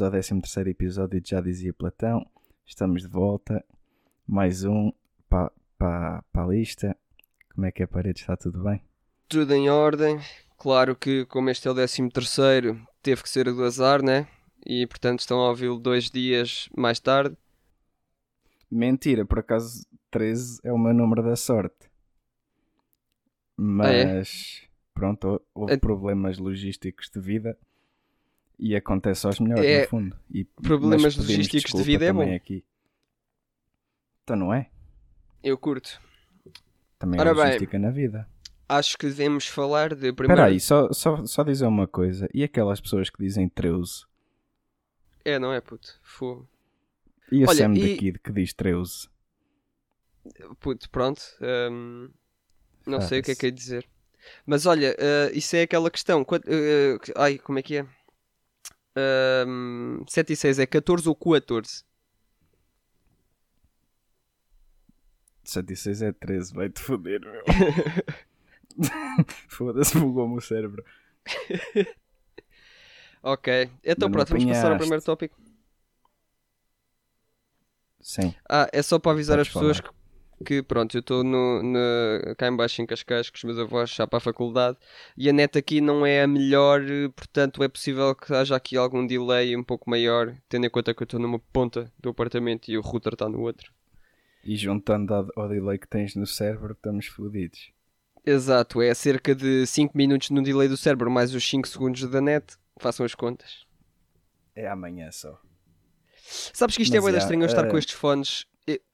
[0.00, 2.24] bem-vindos ao 13 episódio de Já Dizia Platão.
[2.64, 3.64] Estamos de volta,
[4.26, 4.92] mais um
[5.28, 6.96] para pa, pa a lista.
[7.52, 8.20] Como é que é a parede?
[8.20, 8.80] Está tudo bem?
[9.28, 10.18] Tudo em ordem.
[10.56, 14.28] Claro que, como este é o 13 terceiro, teve que ser do azar, né?
[14.64, 17.36] E portanto estão a ouvi-lo dois dias mais tarde.
[18.70, 21.88] Mentira, por acaso 13 é o meu número da sorte.
[23.56, 24.68] Mas Ah, é?
[24.94, 27.58] pronto, houve É- problemas logísticos de vida
[28.58, 30.16] e acontece aos melhores É, no fundo.
[30.30, 32.34] E, problemas logísticos de vida é bom.
[32.34, 32.64] Aqui.
[34.24, 34.68] Então não é?
[35.42, 36.00] Eu curto.
[36.98, 37.44] Também Ora é bem.
[37.44, 38.28] logística na vida.
[38.68, 40.32] Acho que devemos falar de primeiro.
[40.42, 42.28] Espera aí, só, só, só dizer uma coisa.
[42.34, 44.04] E aquelas pessoas que dizem 13?
[45.24, 45.98] É, não é, puto?
[46.02, 46.46] Fogo.
[47.32, 49.08] E o Olha, Sam e- Kid que diz 13?
[50.60, 51.22] Puto, pronto.
[51.70, 52.10] hum,
[52.86, 53.88] não sei o que é que é dizer.
[54.44, 56.22] Mas olha, eh, isso é aquela questão.
[56.24, 57.86] Quant- eh, ai, como é que é?
[59.46, 61.84] Hum, 7 e 6 é 14 ou 14?
[65.44, 67.42] 76 é 13, vai-te foder, meu.
[69.48, 70.84] Foda-se, bugou-me o cérebro.
[73.20, 73.68] Ok.
[73.84, 75.36] Então pronto, vamos passar ao primeiro tópico.
[78.00, 78.32] Sim.
[78.48, 79.90] Ah, é só para avisar Podes as pessoas que,
[80.44, 83.90] que, pronto, eu estou no, na- cá em baixo em Cascais com os meus avós
[83.90, 84.78] já para a faculdade
[85.16, 88.76] e a net aqui não é a melhor, eh, portanto é possível que haja aqui
[88.76, 92.70] algum delay um pouco maior, tendo em conta que eu estou numa ponta do apartamento
[92.70, 93.72] e o router está no outro.
[94.42, 97.70] E juntando ao, delay que tens no cérebro, estamos fodidos.
[98.24, 102.20] Exato, é cerca de 5 minutos no delay do cérebro mais os 5 segundos da
[102.20, 103.66] net, façam as contas.
[104.54, 105.40] É amanhã só.
[106.52, 108.46] Sabes que isto é Mas, bué da já, estranho eu estar eh, com estes fones,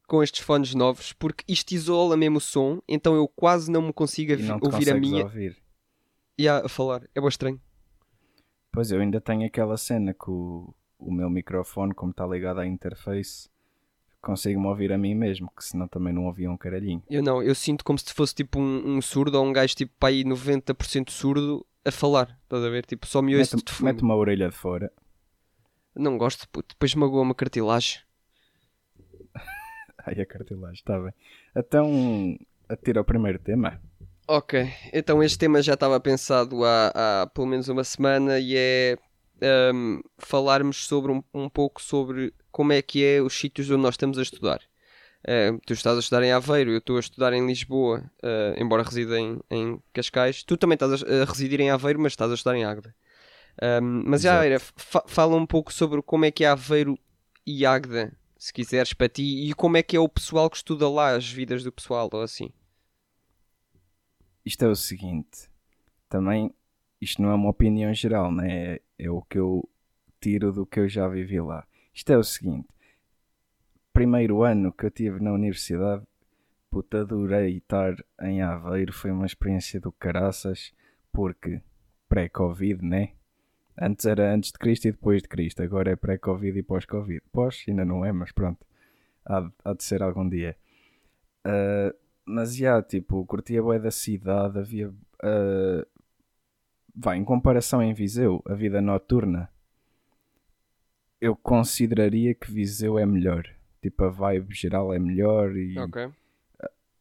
[0.06, 3.92] com estes fones novos, porque isto isola mesmo o som, então eu quase não me
[3.92, 5.56] consigo não ouvir a minha ouvir.
[6.38, 7.03] e a, a falar.
[7.15, 7.60] É bem estranho.
[8.72, 12.66] Pois eu ainda tenho aquela cena que o, o meu microfone, como está ligado à
[12.66, 13.48] interface,
[14.20, 17.03] consigo-me ouvir a mim mesmo, que senão também não ouvia um caralhinho.
[17.09, 19.92] Eu não, eu sinto como se fosse tipo um, um surdo ou um gajo tipo
[19.98, 22.38] para aí 90% surdo a falar.
[22.42, 22.84] Estás a ver?
[22.86, 23.84] Tipo, só me ouço Mete, de fundo.
[23.86, 24.91] mete uma orelha de fora.
[25.94, 26.75] Não gosto, puto.
[26.75, 28.00] Depois magoa uma cartilagem.
[30.06, 31.12] Ai, a cartilagem, está bem.
[31.56, 32.37] Então,
[32.69, 33.81] atira o primeiro tema.
[34.26, 38.97] Ok, então este tema já estava pensado há, há pelo menos uma semana e é
[39.42, 43.94] ahm, falarmos sobre um, um pouco sobre como é que é os sítios onde nós
[43.94, 44.62] estamos a estudar.
[45.28, 48.82] Ahm, tu estás a estudar em Aveiro, eu estou a estudar em Lisboa, ah, embora
[48.82, 50.42] resida em, em Cascais.
[50.42, 52.94] Tu também estás a, a residir em Aveiro, mas estás a estudar em Águeda.
[53.62, 54.47] Ahm, mas já Exato.
[54.47, 56.98] era, fa- fala um pouco sobre como é que é Aveiro
[57.47, 58.12] e Águeda,
[58.44, 61.27] se quiseres, para ti, e como é que é o pessoal que estuda lá, as
[61.27, 62.50] vidas do pessoal, ou assim.
[64.44, 65.49] Isto é o seguinte,
[66.10, 66.54] também
[67.00, 68.75] isto não é uma opinião geral, né?
[68.75, 69.66] é, é o que eu
[70.21, 71.66] tiro do que eu já vivi lá.
[71.94, 72.69] Isto é o seguinte,
[73.94, 76.04] primeiro ano que eu tive na universidade,
[76.71, 80.71] puta, adorei estar em Aveiro, foi uma experiência do caraças,
[81.10, 81.62] porque
[82.10, 83.15] pré-Covid, né?
[83.81, 87.21] Antes era antes de Cristo e depois de Cristo, agora é pré-Covid e pós-Covid.
[87.33, 88.65] Pós ainda não é, mas pronto,
[89.25, 90.57] há, de- há de ser algum dia.
[91.45, 94.93] Ah, mas já, tipo, curtia bué da cidade, havia.
[95.23, 95.87] ah,
[96.95, 99.51] vai, em comparação em Viseu, a vida noturna,
[101.21, 103.45] eu consideraria que Viseu é melhor.
[103.83, 106.09] Tipo, a vibe geral é melhor e Ok.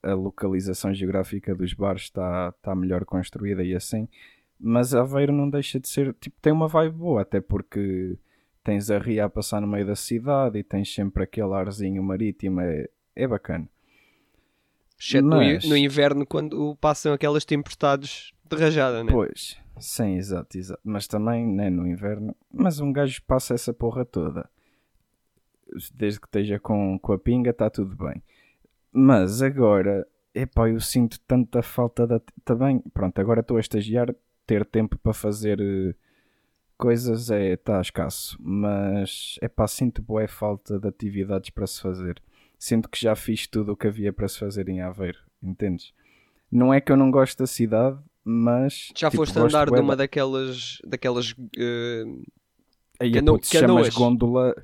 [0.01, 4.07] a localização geográfica dos bares está tá melhor construída e assim.
[4.65, 6.13] Mas Aveiro não deixa de ser.
[6.21, 8.17] Tipo, tem uma vibe boa, até porque
[8.63, 12.61] tens a ria a passar no meio da cidade e tens sempre aquele arzinho marítimo,
[12.61, 13.67] é, é bacana.
[14.97, 19.11] Exceto Mas- no inverno, quando passam aquelas tempestades de rajada, né?
[19.11, 20.79] Pois, sim, exato, exato.
[20.81, 22.33] Mas também, né, no inverno.
[22.49, 24.49] Mas um gajo passa essa porra toda.
[25.93, 28.23] Desde que esteja com, com a pinga, está tudo bem.
[28.93, 32.21] Mas agora, epá, eu sinto tanta falta da.
[32.45, 35.95] Também, pronto, agora estou a estagiar, ter tempo para fazer eh,
[36.77, 38.37] coisas é está escasso.
[38.39, 42.21] Mas, epá, sinto boa falta de atividades para se fazer.
[42.57, 45.93] Sinto que já fiz tudo o que havia para se fazer em Aveiro, entendes?
[46.51, 48.89] Não é que eu não gosto da cidade, mas.
[48.95, 50.77] Já tipo, foste andar bué numa da- daquelas.
[50.85, 52.03] daquelas eh,
[52.99, 54.55] Aí Cano- chamas gôndola.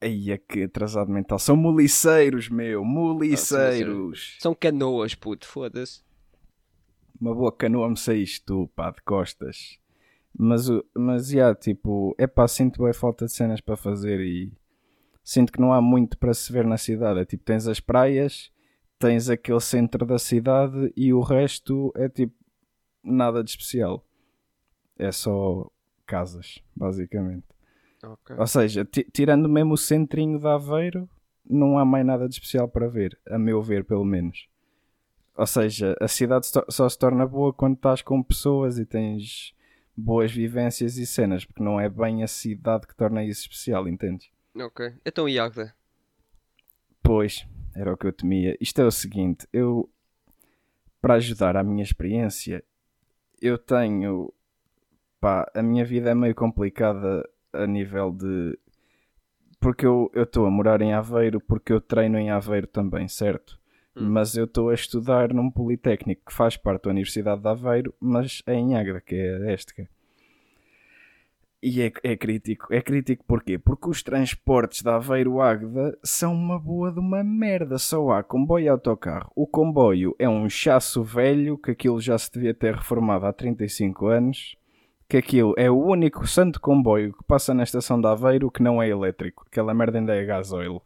[0.00, 1.38] Aí é que atrasado mental.
[1.38, 2.84] São muliceiros, meu.
[2.84, 4.36] Muliceiros.
[4.40, 6.02] são canoas, puto, foda-se.
[7.20, 9.78] Uma boa canoa me saíste tu, pá, de costas.
[10.36, 14.52] Mas, mas, já, tipo, é pá, sinto bem falta de cenas para fazer e
[15.22, 17.20] sinto que não há muito para se ver na cidade.
[17.20, 18.50] É tipo, tens as praias,
[18.98, 22.34] tens aquele centro da cidade e o resto é tipo
[23.02, 24.04] nada de especial.
[24.98, 25.70] É só
[26.06, 27.44] casas, basicamente.
[28.02, 28.36] Ok.
[28.36, 31.08] Ou seja, ti- tirando mesmo o centrinho de Aveiro,
[31.48, 34.48] não há mais nada de especial para ver, a meu ver, pelo menos.
[35.36, 39.54] Ou seja, a cidade só- se torna boa quando estás com pessoas e tens
[39.96, 44.30] boas vivências e cenas, porque não é bem a cidade que torna isso especial, entendes?
[44.56, 44.92] Ok.
[45.04, 45.74] Então, e Agda?
[47.02, 48.56] Pois, era o que eu temia.
[48.60, 49.90] Isto é o seguinte, eu,
[51.00, 52.64] para ajudar à minha experiência,
[53.42, 54.32] eu tenho,
[55.20, 58.58] pá, a minha vida é meio complicada a nível de,
[59.60, 63.60] porque eu estou a morar em Aveiro, porque eu treino em Aveiro também, certo?
[63.96, 64.08] Hum.
[64.10, 68.42] Mas eu estou a estudar num Politécnico que faz parte da Universidade de Aveiro, mas
[68.46, 69.88] é em Águeda, que é a Estica.
[71.66, 72.74] E é, é crítico.
[72.74, 73.56] É crítico porquê?
[73.56, 77.78] Porque os transportes da Aveiro Águeda são uma boa de uma merda.
[77.78, 79.32] Só há comboio e autocarro.
[79.34, 84.06] O comboio é um chasso velho que aquilo já se devia ter reformado há 35
[84.08, 84.56] anos.
[85.08, 88.82] Que aquilo é o único santo comboio que passa na estação de Aveiro que não
[88.82, 89.46] é elétrico.
[89.46, 90.82] Aquela merda ainda é gasoil.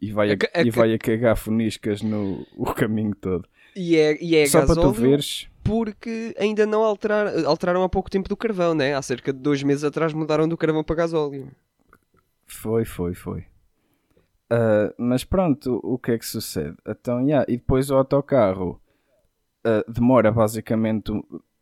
[0.00, 3.48] E vai, a, que- é e vai a cagar funiscas no o caminho todo.
[3.74, 5.48] E é, e é Só para tu veres.
[5.62, 8.94] porque ainda não alteraram, alteraram há pouco tempo do carvão, né?
[8.94, 11.50] Há cerca de dois meses atrás mudaram do carvão para gasóleo.
[12.46, 13.44] Foi, foi, foi.
[14.50, 16.76] Ah, mas pronto, o que é que sucede?
[16.86, 18.80] Então, yeah, e depois o autocarro
[19.64, 21.12] ah, demora basicamente,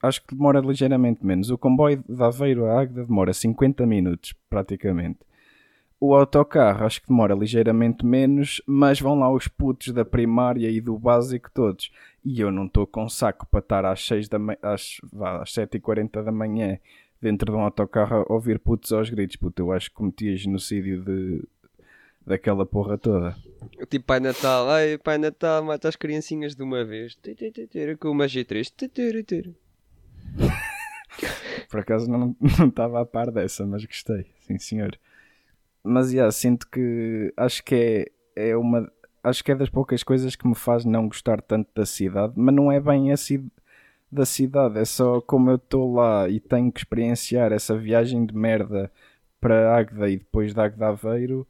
[0.02, 1.50] acho que demora ligeiramente menos.
[1.50, 5.18] O comboio de Aveiro a Águeda demora 50 minutos, praticamente.
[6.00, 10.80] O autocarro acho que demora ligeiramente menos, mas vão lá os putos da primária e
[10.80, 11.90] do básico todos.
[12.24, 16.22] E eu não estou com saco para estar às, 6 da às, vá, às 7h40
[16.22, 16.78] da manhã
[17.20, 19.36] dentro de um autocarro a ouvir putos aos gritos.
[19.36, 21.42] Puto, eu acho que cometi genocídio de,
[22.26, 23.34] daquela porra toda.
[23.88, 27.16] Tipo Pai Natal, ai Pai Natal, mata as criancinhas de uma vez.
[27.98, 28.70] Com uma G3.
[28.76, 29.54] Tu, tu, tu, tu.
[31.70, 34.98] Por acaso não não estava a par dessa, mas gostei, sim senhor.
[35.84, 38.90] Mas yeah, sinto que acho que é, é uma
[39.24, 42.54] acho que é das poucas coisas que me faz não gostar tanto da cidade, mas
[42.54, 43.44] não é bem a ci-
[44.12, 48.34] da cidade, é só como eu estou lá e tenho que experienciar essa viagem de
[48.36, 48.92] merda
[49.40, 51.46] para Águeda e depois de Águeda a Aveiro,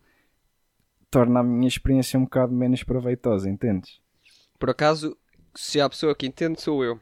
[1.11, 4.03] torna a minha experiência um bocado menos proveitosa, entendes?
[4.59, 5.17] Por acaso,
[5.55, 6.99] se há pessoa que entende, sou eu.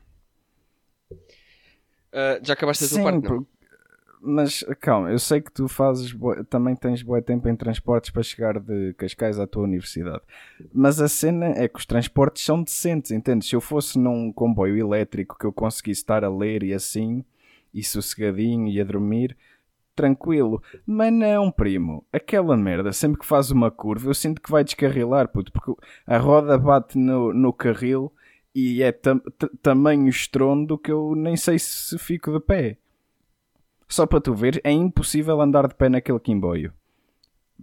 [2.13, 3.23] Ah, já acabaste a tua Sim, parte?
[3.23, 3.47] Não.
[4.23, 8.23] Mas calma, eu sei que tu fazes bué- também tens bom tempo em transportes para
[8.23, 10.23] chegar de Cascais à tua universidade.
[10.73, 13.45] Mas a cena é que os transportes são decentes, entende?
[13.45, 17.25] Se eu fosse num comboio elétrico que eu conseguisse estar a ler e assim,
[17.75, 19.37] e sossegadinho e a dormir,
[19.95, 20.63] tranquilo.
[20.87, 25.29] Mas não, primo, aquela merda, sempre que faz uma curva, eu sinto que vai descarrilar,
[25.29, 25.75] puto, porque
[26.07, 28.13] a roda bate no, no carril
[28.55, 28.93] e é
[29.63, 32.79] tamanho estrondo que eu nem sei se fico de pé.
[33.93, 36.73] Só para tu ver, é impossível andar de pé naquele comboio.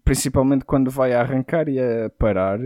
[0.03, 2.59] Principalmente quando vai a arrancar e a parar.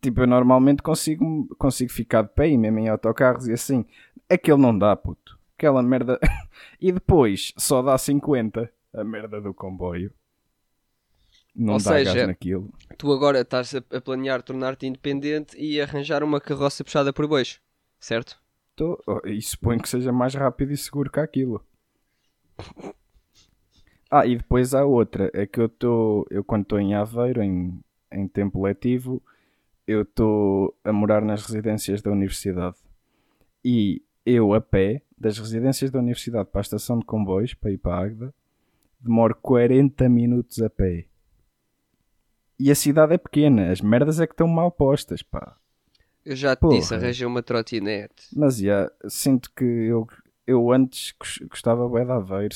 [0.00, 3.84] Tipo, eu normalmente consigo, consigo ficar de pé e mesmo em autocarros e assim.
[4.26, 5.38] Aquele não dá, puto.
[5.54, 6.18] Aquela merda.
[6.80, 10.10] e depois só dá 50 a merda do comboio.
[11.54, 12.72] Não Ou dá seja, gás naquilo.
[12.96, 17.60] Tu agora estás a, planear tornar-te independente e arranjar uma carroça puxada por baixo,
[18.00, 18.40] certo?
[18.74, 21.62] Tô, oh, e suponho que seja mais rápido e seguro que aquilo.
[24.10, 27.78] Ah, e depois há outra, é que eu estou, eu quando estou em Aveiro, em,
[28.12, 29.20] em tempo letivo,
[29.86, 32.76] eu estou a morar nas residências da universidade.
[33.64, 37.78] E eu a pé, das residências da universidade para a estação de comboios, para ir
[37.78, 38.34] para a Águeda,
[39.00, 41.06] demoro 40 minutos a pé.
[42.58, 45.56] E a cidade é pequena, as merdas é que estão mal postas, pá.
[46.24, 46.78] Eu já te Porra.
[46.78, 48.26] disse, arranjei uma trotinete.
[48.34, 50.08] Mas já, sinto que eu,
[50.46, 52.54] eu antes gos- gostava bem de Aveiro,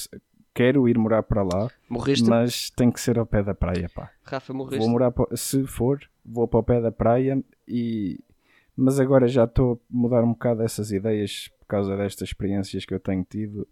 [0.55, 2.29] quero ir morar para lá, Morreste?
[2.29, 4.11] mas tem que ser ao pé da praia, pá.
[4.23, 4.79] Rafa, morreste?
[4.81, 8.19] Vou morar, pa- se for, vou para o pé da praia e...
[8.77, 12.95] Mas agora já estou a mudar um bocado essas ideias por causa destas experiências que
[12.95, 13.69] eu tenho tido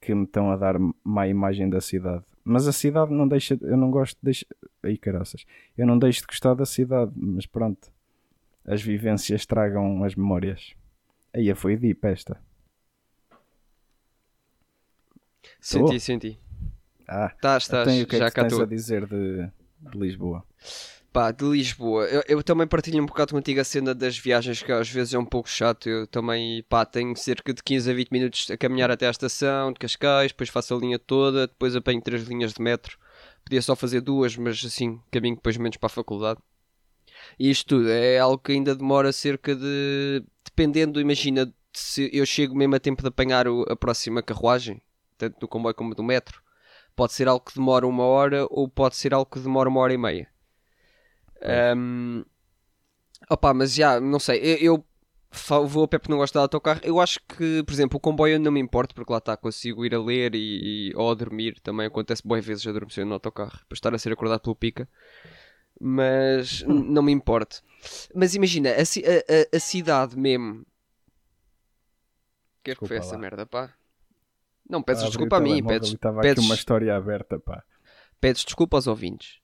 [0.00, 2.24] que me estão a dar má imagem da cidade.
[2.44, 4.44] Mas a cidade não deixa, eu não gosto, deixa,
[4.82, 5.44] aí caraças,
[5.76, 7.90] eu não deixo de gostar da cidade, mas pronto,
[8.66, 10.74] as vivências tragam as memórias.
[11.32, 12.38] Aí foi deep esta.
[15.60, 16.00] Senti, Tô.
[16.00, 16.38] senti.
[17.06, 19.48] Ah, Estás, estás, então o que é já que tens a dizer de,
[19.80, 20.44] de Lisboa?
[21.12, 22.04] Pá, de Lisboa.
[22.06, 25.18] Eu, eu também partilho um bocado contigo a cena das viagens, que às vezes é
[25.18, 25.88] um pouco chato.
[25.88, 29.72] Eu também, pá, tenho cerca de 15 a 20 minutos a caminhar até à estação
[29.72, 32.98] de Cascais, depois faço a linha toda, depois apanho três linhas de metro.
[33.44, 36.40] Podia só fazer duas, mas assim, caminho depois menos para a faculdade.
[37.38, 40.22] E isto tudo é algo que ainda demora cerca de.
[40.44, 44.80] Dependendo, imagina, se eu chego mesmo a tempo de apanhar o- a próxima carruagem,
[45.18, 46.42] tanto do comboio como do metro,
[46.96, 49.94] pode ser algo que demora uma hora ou pode ser algo que demora uma hora
[49.94, 50.28] e meia.
[51.42, 52.24] Ahm,
[53.30, 54.84] Opa, mas já, não sei, eu,
[55.40, 56.80] eu vou a pé porque não gosto de autocarro.
[56.82, 59.94] Eu acho que, por exemplo, o comboio não me importo porque lá está, consigo ir
[59.94, 61.60] a ler e, e- ou a dormir.
[61.60, 64.88] Também acontece boas vezes adormecer no autocarro para estar a ser acordado pelo pica.
[65.80, 67.62] Mas n- não me importo.
[68.14, 70.62] Mas imagina, a, a- a- a cidade mesmo.
[70.62, 70.64] O
[72.62, 73.74] que é que foi essa merda, pá?
[74.68, 77.62] Não, peças Ah, desculpa a mim, pedes, Estava pedes, aqui uma história aberta, pá.
[78.20, 79.40] pedes desculpa aos ouvintes.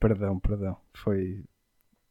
[0.00, 0.76] Perdão, perdão.
[0.94, 1.44] Foi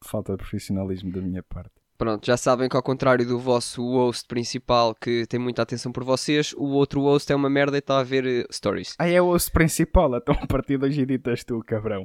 [0.03, 1.71] falta de profissionalismo da minha parte.
[1.97, 6.03] Pronto, já sabem que ao contrário do vosso host principal que tem muita atenção por
[6.03, 8.95] vocês, o outro host é uma merda e está a ver eh, stories.
[8.99, 12.03] Ah, é o osso principal, então a partir de hoje editas tu, cabrão.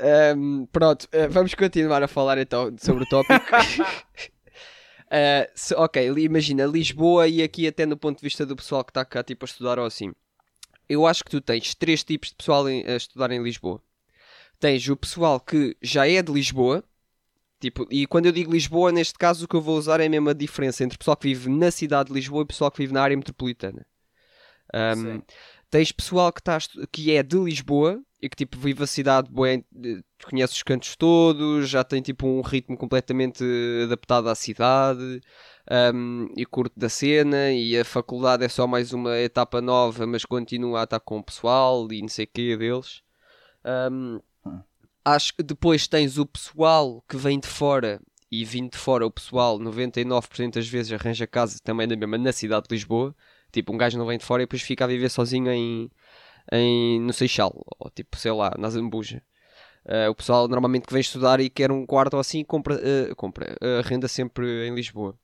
[0.00, 3.44] Ahm, pronto, eh, vamos continuar a falar então sobre o tópico.
[5.14, 8.90] Eh, se- ok, imagina Lisboa e aqui até no ponto de vista do pessoal que
[8.90, 10.12] está cá tipo a estudar ou assim.
[10.88, 13.82] Eu acho que tu tens três tipos de pessoal em- a estudar em Lisboa.
[14.60, 16.84] Tens o pessoal que já é de Lisboa,
[17.60, 20.10] tipo, e quando eu digo Lisboa, neste caso o que eu vou usar é a
[20.10, 22.78] mesma diferença entre o pessoal que vive na cidade de Lisboa e o pessoal que
[22.78, 23.86] vive na área metropolitana.
[25.18, 25.22] Sim.
[25.72, 26.58] Tens pessoal que, tá
[26.92, 31.66] que é de Lisboa e que tipo vive a cidade, eh, conhece os cantos todos,
[31.66, 33.42] já tem tipo um ritmo completamente
[33.82, 35.20] adaptado à cidade
[35.68, 40.26] ahm, e curto da cena e a faculdade é só mais uma etapa nova, mas
[40.26, 43.02] continua a estar com o pessoal e não sei o que deles.
[43.64, 44.20] Ahm,
[45.02, 47.98] acho que depois tens o pessoal que vem de fora
[48.30, 52.32] e vindo de fora o pessoal 99% das vezes arranja casa também na mesma na
[52.32, 53.16] cidade de Lisboa.
[53.52, 55.90] Tipo, um gajo não vem de fora e depois fica a viver sozinho em,
[56.52, 59.22] em no Seixal, ou tipo, sei lá, na Zambuja.
[59.84, 63.14] Eh, o pessoal normalmente que vem estudar e quer um quarto ou assim, compra, eh,
[63.16, 65.16] compra eh, arrenda sempre em Lisboa.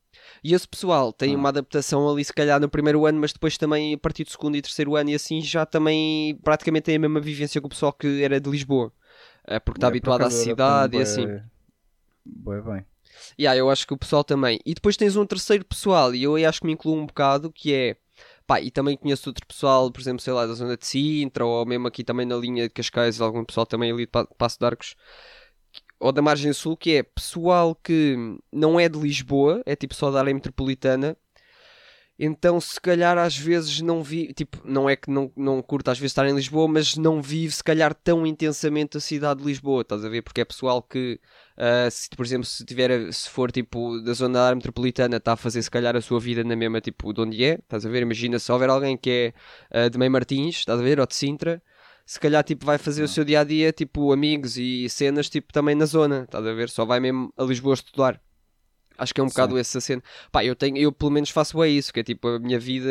[0.42, 3.94] E esse pessoal tem uma adaptação ali, se calhar, no primeiro ano, mas depois também,
[3.94, 7.20] a partir do segundo e terceiro ano, e assim já também praticamente tem a mesma
[7.20, 8.92] vivência que o pessoal que era de Lisboa.
[9.46, 11.26] Eh, porque está É, habituado à cidade e assim.
[12.24, 12.84] bué bem.
[13.38, 14.60] Yeah, eu acho que o pessoal também.
[14.64, 17.72] E depois tens um terceiro pessoal, e eu acho que me incluo um bocado, que
[17.74, 17.96] é.
[18.48, 21.66] Pá, e também conheço outro pessoal, por exemplo, sei lá, da zona de Sintra, ou
[21.66, 24.64] mesmo aqui também na linha de Cascais, algum pessoal também ali de Pa- Passo de
[24.64, 24.96] Arcos,
[26.00, 28.16] ou da Margem Sul, que é pessoal que
[28.50, 31.14] não é de Lisboa, é tipo só da área metropolitana.
[32.18, 35.98] Então, se calhar, às vezes não vi, tipo, não é que não, não curta às
[35.98, 39.82] vezes estar em Lisboa, mas não vive, se calhar, tão intensamente a cidade de Lisboa,
[39.82, 40.22] estás a ver?
[40.22, 41.20] Porque é pessoal que
[41.58, 45.32] Uh, se, por exemplo, se, tiver, se for tipo da zona da área metropolitana, está
[45.32, 47.88] a fazer se calhar a sua vida na mesma tipo de onde é, estás a
[47.88, 48.02] ver?
[48.02, 49.34] Imagina se houver alguém que
[49.72, 51.00] é uh, de Meio Martins, estás a ver?
[51.00, 51.60] Ou de Sintra,
[52.06, 55.52] se calhar tipo vai fazer o seu dia a dia, tipo amigos e cenas, tipo
[55.52, 56.70] também na zona, estás a ver?
[56.70, 58.20] Só vai mesmo a Lisboa estudar.
[58.98, 60.02] Acho que é um bocado essa cena.
[60.32, 62.90] Pá, eu tenho, eu pelo menos faço bem isso, que é tipo a minha vida,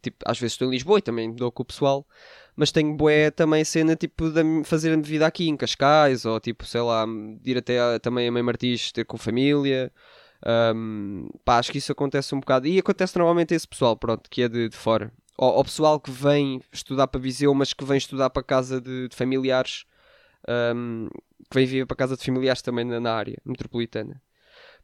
[0.00, 2.06] tipo, às vezes estou em Lisboa e também dou com o pessoal,
[2.54, 6.38] mas tenho bué também cena tipo de fazer a minha vida aqui em Cascais, ou
[6.38, 7.04] tipo, sei lá,
[7.44, 9.92] ir até também a Mãe Martins ter com família.
[10.44, 12.66] Ahm, pá, acho que isso acontece um bocado.
[12.66, 15.12] E acontece normalmente a esse pessoal, pronto, que é de, de fora.
[15.36, 19.08] Ou, ou pessoal que vem estudar para Viseu, mas que vem estudar para casa de,
[19.08, 19.84] de familiares,
[20.48, 21.08] ahm,
[21.50, 24.20] que vem viver para casa de familiares também na, na área metropolitana.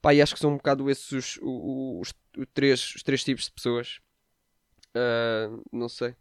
[0.03, 3.25] Pá, e acho que são um bocado esses os, os, os- os três, os três
[3.25, 4.00] tipos de pessoas.
[4.95, 6.15] Ah, não sei.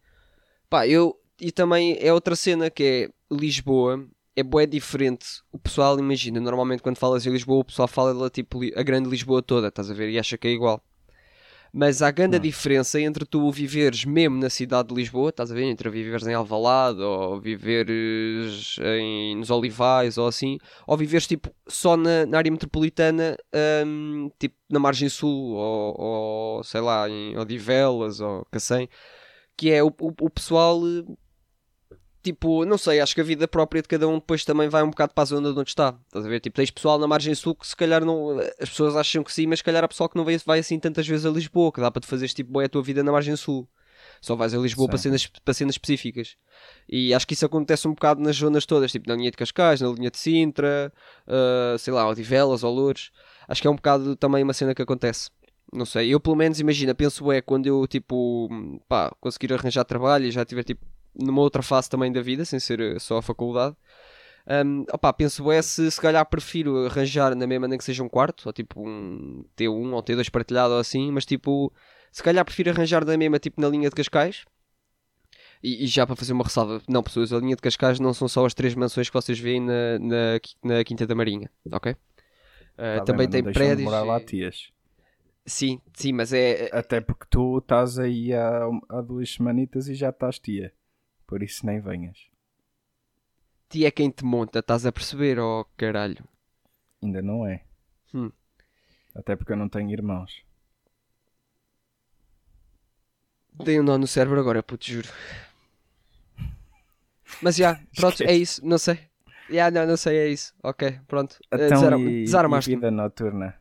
[0.70, 1.18] Pá, eu.
[1.40, 4.06] E também é outra cena que é Lisboa.
[4.36, 5.26] É bué diferente.
[5.52, 9.42] O pessoal imagina, normalmente quando falas em Lisboa, o pessoal fala tipo a grande Lisboa
[9.42, 10.10] toda, estás a ver?
[10.10, 10.82] E acha que é igual.
[11.78, 15.64] Mas há grande diferença entre tu viveres mesmo na cidade de Lisboa, estás a ver?
[15.64, 20.56] Entre viveres em Alvalade ou viveres em, nos Olivais ou assim,
[20.86, 23.36] ou viveres tipo só na, na área metropolitana,
[23.86, 28.88] hum, tipo na margem sul ou, ou, sei lá, em Odivelas ou Cacém,
[29.54, 30.80] que é o, o, o pessoal.
[32.26, 34.90] Tipo, não sei, acho que a vida própria de cada um depois também vai um
[34.90, 35.96] bocado para a zona de onde está.
[36.08, 36.40] Estás a ver?
[36.40, 38.40] Tipo, tens pessoal na margem sul que se calhar não.
[38.60, 40.76] As pessoas acham que sim, mas se calhar há pessoal que não vai, vai assim
[40.80, 43.12] tantas vezes a Lisboa, que dá para te fazeres tipo, boa a tua vida na
[43.12, 43.68] margem sul.
[44.20, 46.34] Só vais a Lisboa para cenas, para cenas específicas.
[46.88, 49.80] E acho que isso acontece um bocado nas zonas todas, tipo na linha de Cascais,
[49.80, 50.92] na linha de Sintra,
[51.28, 53.12] ah, sei lá, Odivelas ou Loures.
[53.46, 55.30] Acho que é um bocado também uma cena que acontece.
[55.72, 58.48] Não sei, eu pelo menos imagina, penso é quando eu tipo,
[58.88, 60.84] pá, conseguir arranjar trabalho e já tiver tipo
[61.18, 63.76] numa outra fase também da vida, sem ser eh, só a faculdade.
[64.48, 68.08] Um, opá, penso é se se calhar prefiro arranjar na mesma nem que seja um
[68.08, 71.72] quarto, ou tipo um T1 ou T2 partilhado ou assim, mas tipo,
[72.12, 74.44] se calhar prefiro arranjar na mesma tipo na linha de Cascais.
[75.62, 78.28] E, e já para fazer uma ressalva, não, pessoas, a linha de Cascais não são
[78.28, 81.92] só as três mansões que vocês veem na, na, na Quinta da Marinha, ok?
[81.92, 83.84] Uh, Tá também bem, tem deixam de prédios.
[83.84, 84.70] morar lá tias.
[85.46, 86.68] Sim, sim, mas é.
[86.72, 90.72] Até porque tu estás aí há, há duas semanitas e já estás tia.
[91.26, 92.18] Por isso nem venhas.
[93.68, 96.24] Ti é quem te monta, estás a perceber, oh caralho.
[97.02, 97.64] Ainda não é.
[98.14, 98.30] Hum.
[99.14, 100.44] Até porque eu não tenho irmãos.
[103.64, 105.08] Dei um nó no cérebro agora, puto, juro.
[107.42, 108.98] Mas já, pronto, é isso, não sei.
[109.48, 110.52] Já, não, não sei, é isso.
[110.62, 111.36] Ok, pronto.
[111.50, 112.76] Eh, Então, desarma- e, e Desarmaste-me.
[112.76, 113.58] vida noturna?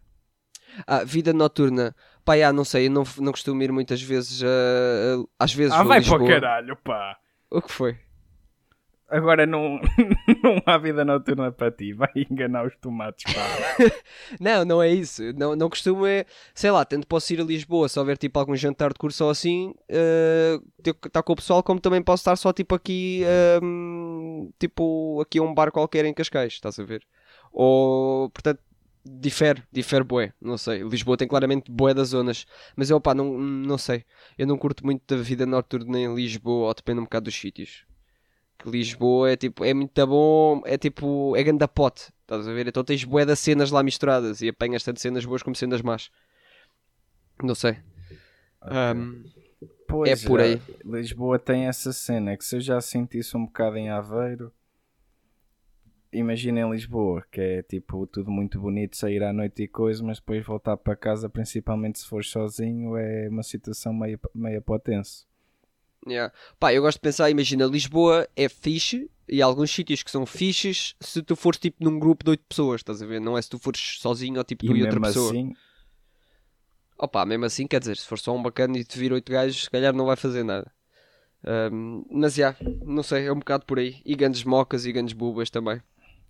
[0.86, 1.96] Ah, vida noturna.
[2.26, 4.44] Pá, já, não sei, eu não, não costumo ir muitas vezes.
[4.44, 5.74] ah, às vezes.
[5.74, 6.28] Ah, vai para o Lisboa.
[6.30, 7.18] caralho, pá!
[7.50, 7.98] O que foi?
[9.08, 9.80] Agora não,
[10.44, 11.94] não há vida noturna para ti.
[11.94, 13.32] Vai enganar os tomates.
[14.40, 15.22] Não, não é isso.
[15.34, 16.26] Não, não costumo é.
[16.56, 19.30] Sei lá, tanto posso ir a Lisboa se houver tipo algum jantar de curso ou
[19.30, 19.74] assim.
[21.06, 23.24] Estar com o pessoal, como também posso estar só tipo aqui.
[23.26, 23.60] ah,
[24.58, 27.04] tipo aqui a um bar qualquer em Cascais, estás a ver?
[27.54, 28.30] Ou.
[28.32, 28.60] Portanto.
[29.08, 30.82] Difere, difere bué, não sei.
[30.82, 32.46] Lisboa tem claramente bué das zonas,
[32.76, 34.04] mas eu, pá, não, não sei.
[34.38, 37.86] Eu não curto muito da vida noturna em Lisboa, ou depende um bocado dos sítios.
[38.58, 42.68] Que Lisboa é tipo, é muito bom, é tipo, é ganda pote, estás a ver?
[42.68, 46.10] Então tens bué das cenas lá misturadas e apanhas tanto cenas boas como cenas más.
[47.44, 47.78] Não sei.
[48.62, 49.24] Ahm,
[49.88, 50.58] Pois, É por aí.
[50.58, 53.90] já, Lisboa tem essa cena é que se eu já senti isso um bocado em
[53.90, 54.52] Aveiro,
[56.12, 60.20] imagina em Lisboa, que é tipo tudo muito bonito, sair à noite e coisa, mas
[60.20, 65.28] depois voltar para casa, principalmente se for sozinho, é uma situação meio, meio potenso.
[66.08, 66.34] yeah.
[66.60, 70.26] Pá, eu gosto de pensar, imagina, Lisboa é fixe e há alguns sítios que são
[70.26, 73.20] fixes se tu fores tipo num grupo de 8 pessoas, estás a ver?
[73.20, 75.32] Não é se tu fores sozinho ou tipo E tu e outra mesmo pessoa.
[75.32, 75.56] assim,
[76.98, 79.64] Opa, mesmo assim, quer dizer, se for só um bacana e te vir oito gajos,
[79.66, 80.72] se calhar não vai fazer nada.
[81.46, 84.02] Ahm, mas já, não sei, é um bocado por aí.
[84.06, 85.82] E grandes mocas e grandes bubas também.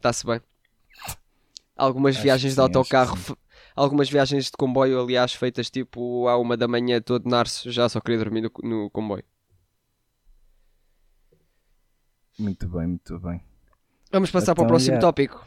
[0.05, 0.39] Está-se bem.
[1.75, 3.37] Algumas Acho viagens de sim, que autocarro,
[3.75, 7.99] algumas viagens de comboio, aliás, feitas tipo à uma da manhã, todo narço, já só
[7.99, 9.23] queria dormir no, no comboio.
[12.37, 13.41] muito bem, muito bem.
[14.11, 15.01] Vamos passar para o Então, próximo já.
[15.01, 15.43] tópico.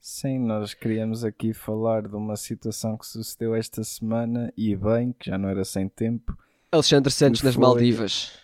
[0.00, 5.30] Sim, nós queríamos aqui falar de uma situação que sucedeu esta semana e bem, que
[5.30, 6.38] já não era sem tempo.
[6.70, 8.38] Alexandre Santos nas foi- Maldivas.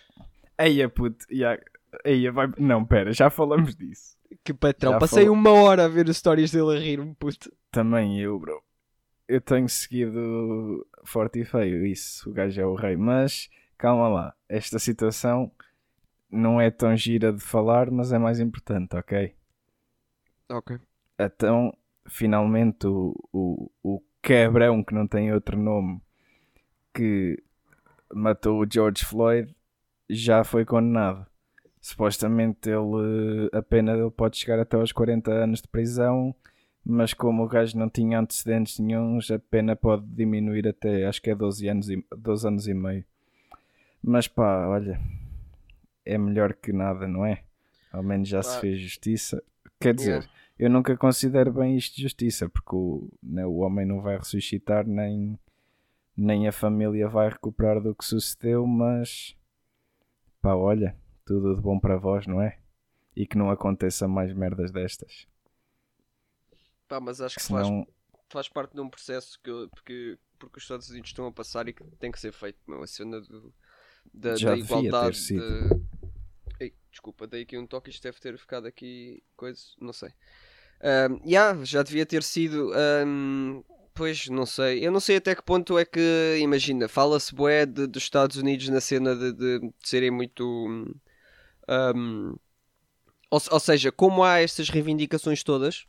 [0.59, 1.57] Eia, puto, já,
[2.03, 2.51] eia, vai...
[2.57, 4.17] não, pera, já falamos disso.
[4.43, 5.37] Que patrão, Já passei falou.
[5.37, 7.51] uma hora a ver as histórias dele a rir-me, puto.
[7.71, 8.61] Também eu, bro.
[9.27, 12.95] Eu tenho seguido forte e feio, isso, o gajo é o rei.
[12.95, 15.51] Mas, calma lá, esta situação
[16.29, 19.35] não é tão gira de falar, mas é mais importante, ok?
[20.49, 20.77] Ok.
[21.19, 21.75] Então,
[22.07, 26.01] finalmente, o, o, o quebrão, que não tem outro nome,
[26.93, 27.41] que
[28.13, 29.55] matou o George Floyd,
[30.09, 31.25] já foi condenado.
[31.83, 36.33] Supostamente ele, a pena dele pode chegar até aos 40 anos de prisão,
[36.83, 41.29] mas como o gajo não tinha antecedentes nenhuns, a pena pode diminuir até, acho que
[41.29, 43.03] é 12 anos e, 12 anos e meio.
[44.01, 44.97] Mas pá, olha,
[46.05, 47.43] é melhor que nada, não é?
[47.91, 48.61] Ao menos já se Claro.
[48.61, 49.43] fez justiça.
[49.77, 54.17] Quer dizer, eu nunca considero bem isto justiça, porque o, né, o homem não vai
[54.17, 55.37] ressuscitar, nem,
[56.15, 59.35] nem a família vai recuperar do que sucedeu, mas
[60.41, 62.57] pá, olha, tudo de bom para vós, não é?
[63.15, 65.27] E que não aconteça mais merdas destas.
[66.87, 67.85] Pá, mas acho que faz Senão,
[68.29, 71.67] faz parte de um processo que, eu- porque, porque os Estados Unidos estão a passar
[71.67, 73.53] e que tem que ser feito, meu, a cena do,
[74.13, 75.15] da, Já da devia ter igualdade.
[75.15, 75.45] sido.
[75.69, 75.83] de-
[76.59, 80.11] Ei, desculpa, dei aqui um toque, isto deve ter ficado aqui coisa, não sei.
[80.81, 82.71] Ahm, yeah, já devia ter sido.
[82.73, 84.85] ahm, pois, não sei.
[84.85, 88.69] Eu não sei até que ponto é que, imagina, fala-se bué de- dos Estados Unidos
[88.69, 90.43] na cena de, de- de serem muito.
[91.67, 92.35] Ahm,
[93.31, 95.85] ou, ou seja, como há estas reivindicações todas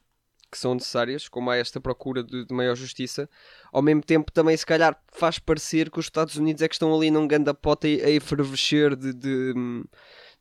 [0.50, 3.28] que são necessárias, como há esta procura de, de maior justiça,
[3.72, 6.94] ao mesmo tempo também se calhar faz parecer que os Estados Unidos é que estão
[6.94, 9.52] ali num ganda pote a, a efervescer de, de,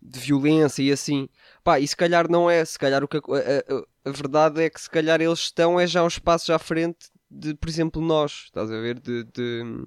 [0.02, 1.28] de violência e assim.
[1.64, 4.70] Pá, e se calhar não é, se calhar o que, a, a- a verdade é
[4.70, 8.44] que se calhar eles estão é já uns passos à frente de, por exemplo, nós,
[8.46, 9.00] estás a ver?
[9.00, 9.86] De, de-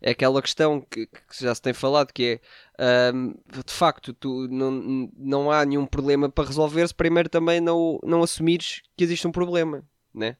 [0.00, 2.40] é aquela questão que, que já se tem falado que
[2.78, 7.60] é ahm, de facto tu não, não há nenhum problema para resolver se primeiro também
[7.60, 10.36] não, não assumires que existe um problema, né?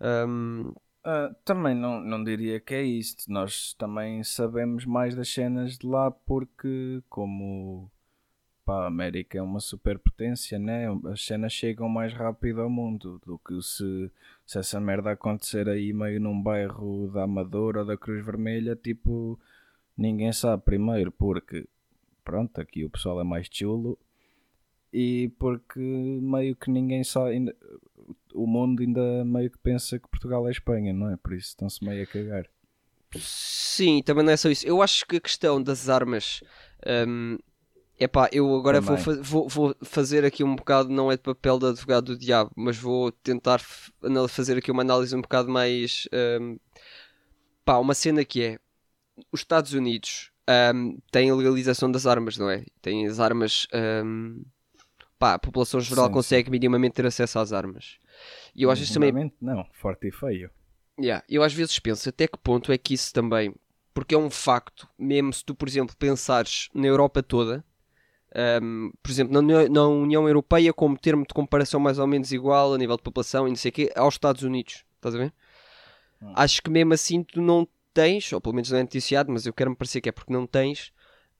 [0.00, 0.72] Ahm,
[1.04, 3.24] ah, também não, não diria que é isto.
[3.32, 7.90] Nós também sabemos mais das cenas de lá porque, como
[8.68, 10.84] pá, a América é uma superpotência, né?
[11.10, 14.10] As cenas chegam mais rápido ao mundo do que se,
[14.44, 19.40] se essa merda acontecer aí meio num bairro da Amadora ou da Cruz Vermelha, tipo,
[19.96, 21.66] ninguém sabe primeiro, porque
[22.22, 23.98] pronto, aqui o pessoal é mais chulo
[24.92, 27.50] e porque meio que ninguém sabe,
[28.34, 31.16] o mundo ainda meio que pensa que Portugal é Espanha, não é?
[31.16, 32.46] Por isso estão-se meio a cagar.
[33.16, 34.66] Sim, também não é só isso.
[34.66, 36.42] Eu acho que a questão das armas.
[36.86, 37.38] Um,
[37.98, 41.58] epá, eu agora vou, fa- vou, vou fazer aqui um bocado, não é de papel
[41.58, 43.60] de advogado do diabo, mas vou tentar
[44.28, 46.08] fazer aqui uma análise um bocado mais.
[46.40, 46.58] um,
[47.64, 48.58] pá, uma cena que é:
[49.32, 50.30] os Estados Unidos
[50.74, 52.64] um, têm a legalização das armas, não é?
[52.82, 53.66] Têm as armas.
[54.04, 54.42] um,
[55.18, 56.14] pá, a população geral Sim, sim.
[56.14, 57.98] consegue minimamente ter acesso às armas.
[58.54, 60.50] E eu às vezes também Não, forte e feio.
[61.00, 63.54] Yeah, eu às vezes penso até que ponto é que isso também,
[63.94, 67.64] porque é um facto, mesmo se tu, por exemplo, pensares na Europa toda,
[68.62, 72.32] um, por exemplo, na União, na União Europeia, como termo de comparação mais ou menos
[72.32, 75.18] igual a nível de população e não sei o quê, aos Estados Unidos, estás a
[75.18, 75.32] ver?
[76.22, 76.32] Hum.
[76.34, 79.52] Acho que mesmo assim tu não tens, ou pelo menos não é noticiado, mas eu
[79.52, 80.92] quero-me parecer que é porque não tens,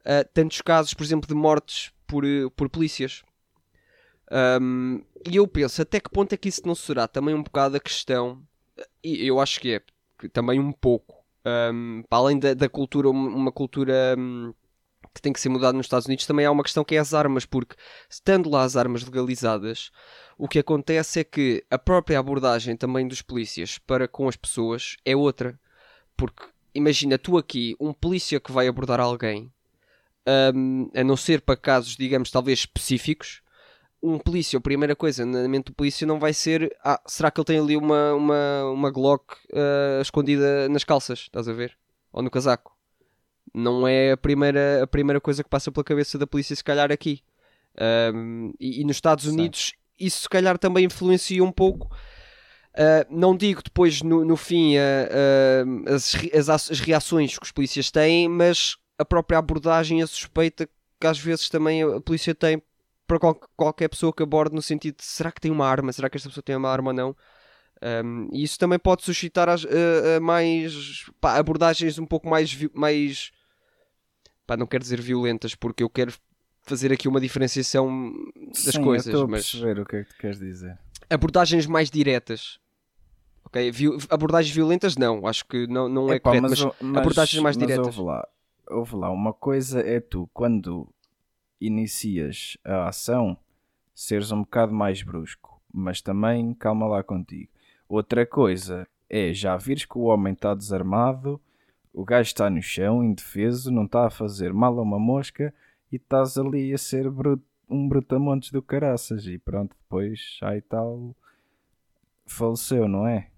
[0.04, 3.22] ah, tantos casos, por exemplo, de mortes por, eh, por polícias.
[4.30, 7.76] Um, e eu penso, até que ponto é que isso não será também um bocado
[7.76, 8.42] a questão
[9.02, 9.82] e eu acho que é
[10.18, 11.24] que também um pouco
[11.72, 14.52] um, para além da, da cultura, um- uma cultura um,
[15.18, 17.12] que tem que ser mudada nos Estados Unidos, também há uma questão que é as
[17.12, 17.76] armas, porque
[18.08, 19.90] estando lá as armas legalizadas,
[20.36, 24.96] o que acontece é que a própria abordagem também dos polícias para com as pessoas
[25.04, 25.58] é outra.
[26.16, 29.52] Porque imagina, tu aqui, um polícia que vai abordar alguém,
[30.54, 33.42] um, a não ser para casos, digamos, talvez específicos,
[34.00, 37.40] um polícia, a primeira coisa na mente do polícia não vai ser ah, será que
[37.40, 41.76] ele tem ali uma, uma, uma Glock ah, escondida nas calças, estás a ver?
[42.12, 42.77] Ou no casaco.
[43.54, 46.90] Não é a primeira, a primeira coisa que passa pela cabeça da polícia, se calhar
[46.92, 47.22] aqui.
[47.80, 49.30] Ahm, e, e nos Estados Sim.
[49.32, 51.90] Unidos isso se calhar também influencia um pouco.
[52.74, 55.08] Ah, não digo depois no, no fim ah,
[55.90, 56.14] ah, as,
[56.48, 60.68] as, as reações que os polícias têm, mas a própria abordagem, a suspeita
[61.00, 62.62] que às vezes também a polícia tem
[63.06, 66.10] para qual- qualquer pessoa que aborde no sentido de será que tem uma arma, será
[66.10, 67.16] que esta pessoa tem uma arma ou não.
[68.04, 69.64] Um, e isso também pode suscitar as-
[70.20, 73.30] mais pá, abordagens um pouco mais, mais
[74.48, 76.12] pá, não quero dizer violentas porque eu quero
[76.62, 78.12] fazer aqui uma diferenciação
[78.64, 80.78] das Sim, coisas, eu mas perceber o que é que tu queres dizer.
[81.10, 82.58] abordagens mais diretas.
[83.44, 83.70] Ok,
[84.10, 87.66] abordagens violentas não, acho que não, não é Epá, correto, mas, o- abordagens mais mas
[87.66, 87.96] diretas.
[87.96, 88.28] Houve lá,
[88.70, 90.88] houve lá, uma coisa é tu, quando
[91.60, 93.36] inicias a ação,
[93.94, 97.50] seres um bocado mais brusco, mas também calma lá contigo.
[97.88, 101.40] Outra coisa é já vires que o homem está desarmado,
[102.00, 105.52] o gajo está no chão, indefeso, não está a fazer mal a uma mosca
[105.92, 107.06] e estás ali a ser
[107.68, 111.14] um brutamontes do caraças e pronto, depois aí tal
[112.26, 113.28] faleceu, não é?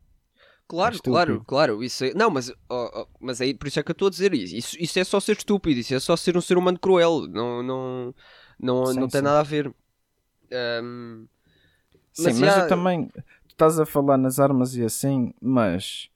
[0.69, 1.11] Claro, estúpido.
[1.11, 1.83] claro, claro.
[1.85, 2.15] Isso é...
[2.15, 4.55] Não, mas, ó, ó, mas aí por isso é que eu estou a dizer isso.
[4.57, 4.77] isso.
[4.79, 7.27] Isso é só ser estúpido, isso é só ser um ser humano cruel.
[7.29, 8.15] Não, não,
[8.59, 9.25] não, Sim, não tem sim.
[9.25, 9.75] nada a ver.
[10.53, 11.27] Ahm,
[12.13, 13.09] Sim, Mas mas, já- eu também.
[13.09, 16.09] Tu estás a falar nas armas e assim, mas.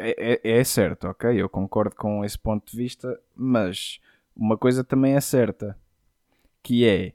[0.00, 1.40] É, é, é certo, ok?
[1.40, 4.00] Eu concordo com esse ponto de vista, mas
[4.34, 5.78] uma coisa também é certa:
[6.62, 7.14] que é.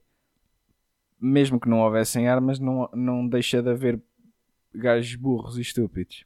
[1.20, 4.00] Mesmo que não houvessem armas, não, não deixa de haver
[4.74, 6.26] gajos burros e estúpidos.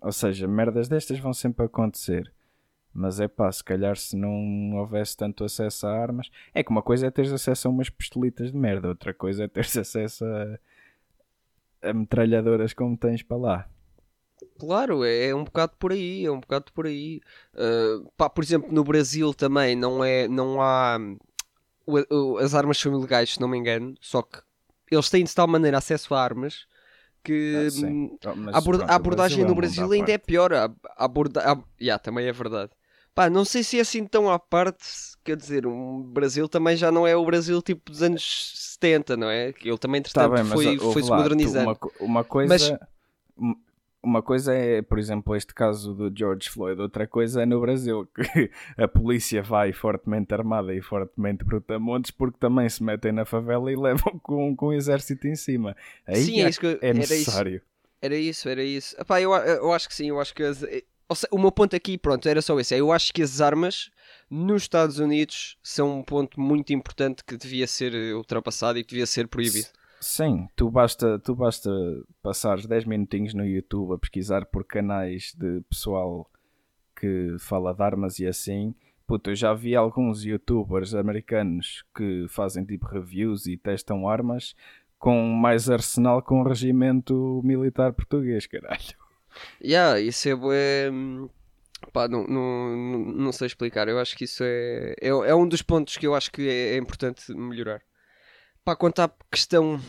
[0.00, 2.32] Ou seja, merdas destas vão sempre acontecer.
[2.92, 6.30] Mas é pá, se calhar se não houvesse tanto acesso a armas.
[6.52, 9.48] É que uma coisa é teres acesso a umas pistolitas de merda, outra coisa é
[9.48, 13.70] teres acesso a, a metralhadoras como tens para lá.
[14.58, 17.20] Claro, é, é um bocado por aí, é um bocado por aí.
[17.54, 20.98] Ah, pá, por exemplo, no Brasil também não é, não há
[22.40, 24.38] as armas são ilegais, se não me engano, só que
[24.90, 26.66] eles têm de tal maneira acesso a armas
[27.22, 30.52] que Ah, hum, mas a, pronto, a abordagem é no mundo Brasil ainda é pior.
[30.54, 30.64] A,
[30.96, 32.72] a aborda, a- yeah, também é verdade.
[33.14, 34.84] Pá, não sei se é assim tão à parte,
[35.24, 39.28] quer dizer, o Brasil também já não é o Brasil tipo dos anos 70, não
[39.28, 39.52] é?
[39.52, 41.78] Que ele também, Tá entretanto, bem, mas foi, foi se lá, modernizando.
[42.00, 42.80] Uma, uma coisa.
[43.36, 43.56] um-
[44.02, 48.08] Uma coisa é, por exemplo, este caso do George Floyd, outra coisa é no Brasil,
[48.16, 53.70] que a polícia vai fortemente armada e fortemente brutamontes porque também se metem na favela
[53.70, 55.76] e levam com, com o exército em cima.
[56.06, 57.12] Aí Sim, é, é isso que eu- é era isso.
[57.12, 57.62] necessário.
[58.00, 58.96] Era isso, era isso.
[58.98, 60.42] Epá, eu, eu acho que sim, eu acho que.
[60.42, 60.82] as- eh,
[61.14, 62.74] seja, o meu ponto aqui, pronto, era só esse.
[62.74, 63.90] é, Eu acho que as armas
[64.30, 68.90] nos Estados Unidos são um ponto muito importante que devia ser eh, ultrapassado e que
[68.90, 69.66] devia ser proibido.
[70.00, 71.70] Sim, tu basta, tu basta
[72.22, 76.28] passares 10 minutinhos no YouTube a pesquisar por canais de pessoal
[76.98, 78.74] que fala de armas e assim.
[79.06, 84.54] Puta, eu já vi alguns youtubers americanos que fazem tipo reviews e testam armas
[84.98, 88.98] com mais arsenal com o regimento militar português, caralho.
[89.62, 91.28] Yeah, isso é bué, hum,
[91.92, 93.88] Pá, não, não, não, não sei explicar.
[93.88, 96.74] Eu acho que isso é, é, é um dos pontos que eu acho que é,
[96.74, 97.82] é importante melhorar.
[98.70, 99.80] Pá, quanto à questão,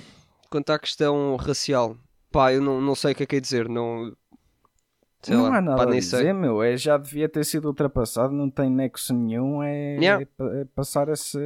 [0.49, 1.95] quanto à questão racial,
[2.31, 3.69] pá, eu não, não sei o que é que é dizer.
[3.69, 4.11] Não,
[5.21, 6.33] sei não lá, há nada pá, a dizer, sei.
[6.33, 6.63] meu.
[6.63, 9.61] É, já devia ter sido ultrapassado, não tem nexo nenhum.
[9.61, 10.25] É, Yeah.
[10.39, 11.37] é é passar esse,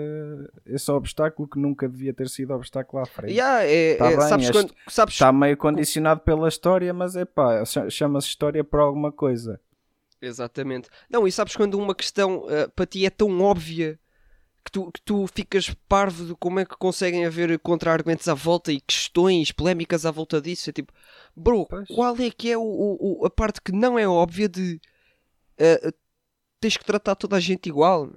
[0.66, 3.34] esse obstáculo que nunca devia ter sido obstáculo à frente.
[3.34, 4.74] Yeah, é, Tá é- bem, sabes este- quando.
[4.88, 9.60] Sabes, Está meio condicionado pela história, mas é pá, cha- chama-se história por alguma coisa.
[10.22, 10.88] Exatamente.
[11.10, 14.00] Não, e sabes quando uma questão ah, para ti é tão óbvia
[14.66, 18.72] que tu, que tu ficas parvo de como é que conseguem haver contra-argumentos à volta
[18.72, 20.70] e questões polémicas à volta disso?
[20.70, 20.92] É tipo,
[21.36, 21.88] bro, Pois.
[21.88, 24.80] qual é que é o, o- a parte que não é óbvia de
[25.60, 25.94] ah,
[26.60, 28.10] tens que tratar toda a gente igual?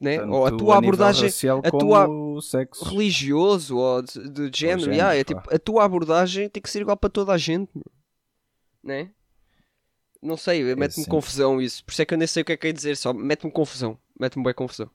[0.00, 0.18] Né?
[0.18, 1.30] Tanto ou a a tua nível abordagem
[1.62, 2.84] a tua- sexo.
[2.84, 6.82] religioso ou de, de género, género, yeah, é tipo, a tua abordagem tem que ser
[6.82, 7.70] igual para toda a gente,
[8.82, 9.10] né?
[10.20, 11.10] Não sei, mete-me sim.
[11.10, 11.84] confusão isso.
[11.84, 13.52] Por isso é que eu nem sei o que é que é dizer, só mete-me
[13.52, 13.98] confusão.
[14.18, 14.90] Mete-me bem confusão.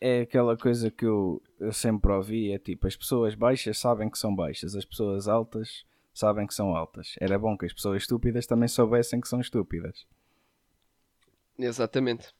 [0.00, 4.18] É aquela coisa que eu, eu sempre ouvi, é tipo, as pessoas baixas sabem que
[4.18, 7.14] são baixas, as pessoas altas sabem que são altas.
[7.20, 10.06] Era bom que as pessoas estúpidas também soubessem que são estúpidas.
[11.58, 12.34] Exatamente.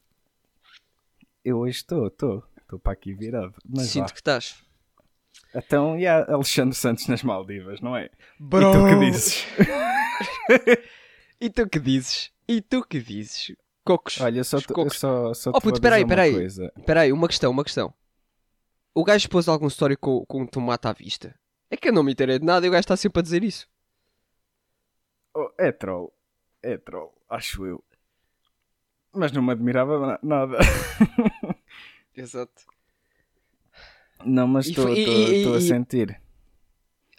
[1.44, 3.54] Eu hoje estou, estou, estou para aqui virado.
[3.64, 4.12] Mas Sinto vá.
[4.12, 4.62] que estás.
[5.54, 8.10] Então, e há Alexandre Santos nas Maldivas, não é?
[8.38, 8.72] Bro!
[8.78, 9.46] E tu que dizes?
[11.38, 12.32] E tu que dizes?
[12.48, 13.56] E tu que dizes?
[13.86, 14.20] Cocos.
[14.20, 14.98] Olha, só, te- cocos.
[14.98, 16.32] só, só Oh, puto, peraí, peraí.
[16.34, 16.72] coisa.
[16.76, 17.94] Espera aí, uma questão, uma questão.
[18.94, 21.34] O gajo pôs algum story com, com um tomate à vista?
[21.70, 23.44] É que eu não me interei de nada e o gajo está sempre a dizer
[23.44, 23.68] isso.
[25.34, 26.12] Oh, é troll.
[26.62, 27.82] É troll, acho eu.
[29.14, 30.58] Mas não me admirava na- nada.
[32.16, 32.62] Exato.
[34.24, 36.20] Não, mas estou a sentir.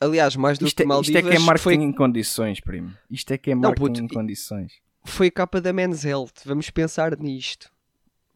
[0.02, 2.60] Aliás, mais do Isto que é, isto Maldivas, é que é marketing foi, em condições,
[2.60, 2.94] primo.
[3.10, 4.74] Isto é que é Não, marketing puto, em e- condições.
[5.08, 6.34] Foi capa da Men's Health.
[6.46, 7.72] Vamos pensar nisto.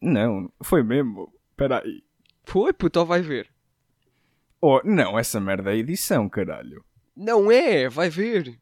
[0.02, 1.32] Não, foi mesmo.
[1.52, 2.04] Espera aí.
[2.44, 3.50] Foi, puto, vai ver.
[4.60, 6.84] Oh, não, essa merda é edição, caralho.
[7.16, 8.60] Não é, vai ver.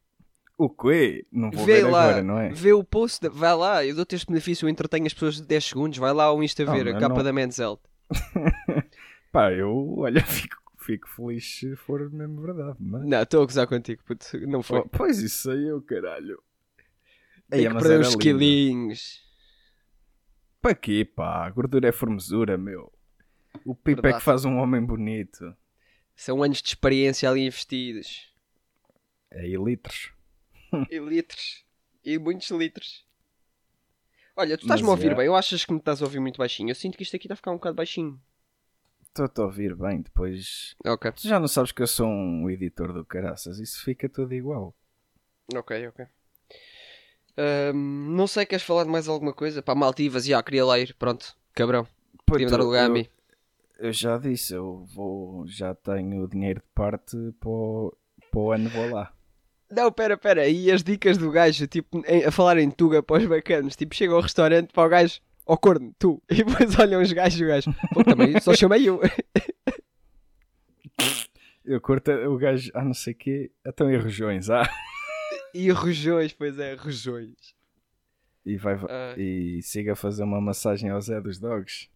[0.58, 1.26] O quê?
[1.32, 2.50] Não vou Vê ver lá, agora, não é?
[2.50, 5.44] vê o post, da- vai lá, eu dou-te este benefício, eu entretenho as pessoas de
[5.44, 7.24] 10 segundos, vai lá ao Insta Oh, ver a capa não.
[7.24, 7.80] da Men's Health.
[9.32, 13.06] Pá, eu, olha, fico, fico feliz se for mesmo verdade, mas...
[13.06, 14.80] Não, estou a gozar contigo, puto, não foi.
[14.80, 16.42] Oh, pois isso sei eu, caralho.
[17.50, 18.20] Tem que perder uns lindo.
[18.20, 19.30] quilinhos.
[20.62, 21.46] Para quê, pá?
[21.46, 22.92] A gordura é formosura, meu.
[23.66, 25.56] O pipo é que faz um homem bonito.
[26.16, 28.32] São anos de experiência ali investidos.
[29.32, 30.12] É e litros.
[30.90, 31.66] E litros.
[32.04, 33.06] E muitos litros.
[34.36, 35.16] Olha, tu estás-me a ouvir é.
[35.16, 36.70] bem, eu achas que me estás a ouvir muito baixinho.
[36.70, 38.22] Eu sinto que isto aqui está a ficar um bocado baixinho.
[39.02, 40.76] Estou-te a ouvir bem, depois...
[40.86, 44.34] Ok, Tu já não sabes que eu sou um editor do caraças, isso fica tudo
[44.34, 44.76] igual.
[45.54, 46.06] ok, ok.
[47.42, 49.62] Ahm, não sei, queres falar de mais alguma coisa?
[49.64, 51.88] Pá, Maldivas, já, queria lá ir, pronto, cabrão.
[52.26, 53.08] Podia-me dar lugar a eu- mim.
[53.80, 57.96] Eu já disse, eu vou, já tenho o dinheiro de parte para o,
[58.30, 59.14] para o ano vou lá.
[59.72, 63.22] Não, pera, pera, e as dicas do gajo, tipo, em- a falar em Tuga para
[63.22, 67.02] os bacanos, tipo, chega ao restaurante para o gajo, ó corno, tu, e depois olham
[67.02, 69.00] os gajos e o gajo, pô, também, só chamei eu.
[71.64, 74.68] Eu curto o gajo, ah não sei o quê, então e rojões, ah.
[75.54, 77.54] E rojões, pois é, rojões.
[78.46, 79.14] E, vai, Ah.
[79.18, 81.90] e siga a fazer uma massagem ao Zé dos Dogs.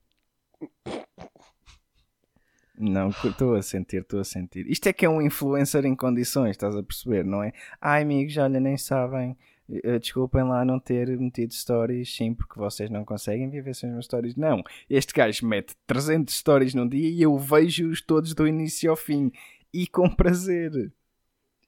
[2.77, 4.65] Não, estou a sentir, estou a sentir.
[4.69, 7.53] Isto é que é um influencer em condições, estás a perceber, não é?
[7.79, 9.37] Ai amigos, olha, nem sabem.
[9.83, 14.05] eh, Desculpem lá não ter metido stories, sim, porque vocês não conseguem viver sem os
[14.05, 14.35] stories.
[14.35, 18.97] Não, este gajo mete 300 stories num dia e eu vejo-os todos do início ao
[18.97, 19.31] fim.
[19.71, 20.91] E com prazer.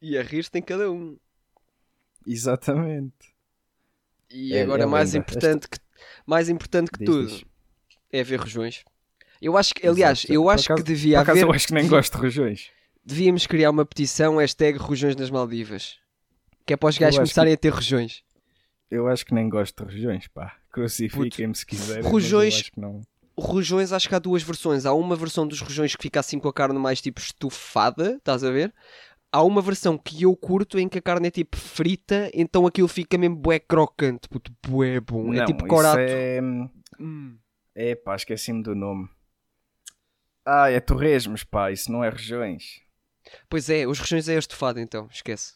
[0.02, 1.17] E a rir tem cada um.
[2.26, 3.14] Exatamente.
[4.30, 5.78] E É- agora é mais importante que
[6.26, 7.46] mais importante que Diz, tudo diz.
[8.12, 8.84] é ver rojões.
[9.42, 10.34] Eu acho que, aliás, Exato.
[10.34, 12.70] eu acho acaso- que devia haver eu acho que nem gosto de rojões.
[13.04, 15.98] devíamos criar uma petição hashtag rojões nas Maldivas.
[16.66, 18.24] Que é para os gajos começarem a ter rojões.
[18.90, 20.56] Eu acho que nem gosto de regiões, pá.
[20.72, 22.04] Crucifiquem-me se quiserem.
[22.48, 23.02] acho que não.
[23.38, 24.86] Rojões, acho que há duas versões.
[24.86, 28.44] Há uma versão dos rojões que fica assim com a carne mais tipo estufada, estás
[28.44, 28.74] a ver?
[29.32, 32.88] Há uma versão que eu curto em que a carne é tipo frita, então aquilo
[32.88, 35.34] fica mesmo bué crocante, puto, bué bom.
[35.34, 36.00] é não, tipo isso corato.
[36.00, 36.40] É...
[37.00, 37.38] Hum.
[37.76, 39.10] é pá, esqueci-me do nome.
[40.46, 41.72] Ah, é torresmos, pá.
[41.72, 42.82] Isso não é regiões.
[43.50, 45.54] Pois é, os rojões é estufado então, esquece.